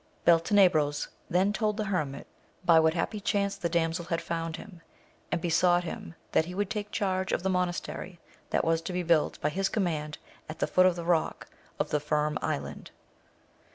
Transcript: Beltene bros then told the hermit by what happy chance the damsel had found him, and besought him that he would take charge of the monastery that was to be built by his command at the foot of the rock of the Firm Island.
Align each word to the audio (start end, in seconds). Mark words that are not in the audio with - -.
Beltene 0.25 0.67
bros 0.67 1.09
then 1.29 1.53
told 1.53 1.77
the 1.77 1.83
hermit 1.85 2.25
by 2.65 2.79
what 2.79 2.95
happy 2.95 3.19
chance 3.19 3.55
the 3.55 3.69
damsel 3.69 4.05
had 4.05 4.19
found 4.19 4.55
him, 4.55 4.81
and 5.31 5.39
besought 5.39 5.83
him 5.83 6.15
that 6.31 6.45
he 6.45 6.55
would 6.55 6.71
take 6.71 6.89
charge 6.89 7.31
of 7.31 7.43
the 7.43 7.51
monastery 7.51 8.19
that 8.49 8.65
was 8.65 8.81
to 8.81 8.93
be 8.93 9.03
built 9.03 9.39
by 9.41 9.49
his 9.49 9.69
command 9.69 10.17
at 10.49 10.57
the 10.57 10.65
foot 10.65 10.87
of 10.87 10.95
the 10.95 11.05
rock 11.05 11.49
of 11.77 11.91
the 11.91 11.99
Firm 11.99 12.39
Island. 12.41 12.89